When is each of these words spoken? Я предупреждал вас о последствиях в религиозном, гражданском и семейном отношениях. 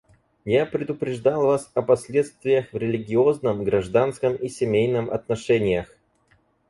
Я 0.45 0.65
предупреждал 0.65 1.43
вас 1.45 1.69
о 1.75 1.83
последствиях 1.83 2.73
в 2.73 2.75
религиозном, 2.75 3.63
гражданском 3.63 4.33
и 4.35 4.47
семейном 4.49 5.11
отношениях. 5.11 5.95